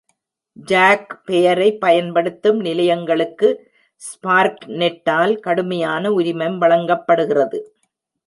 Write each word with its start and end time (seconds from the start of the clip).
"Jack" 0.57 1.11
பெயரை 1.25 1.67
பயன்படுத்தும் 1.77 2.59
நிலையங்களுக்கு 2.59 3.49
ஸ்பார்க்நெட்டால் 4.01 5.35
கடுமையான 5.39 6.11
உரிமம் 6.11 6.57
வழங்கப்படுகிறது. 6.57 7.59